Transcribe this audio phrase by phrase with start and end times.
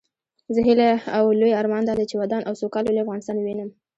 [0.55, 3.69] زما هيله او لوئ ارمان دادی چې ودان او سوکاله لوئ افغانستان ووينم